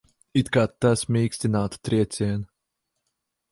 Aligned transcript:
It 0.43 0.47
kā 0.55 0.63
tas 0.85 1.03
mīkstinātu 1.17 1.81
triecienu. 1.89 2.51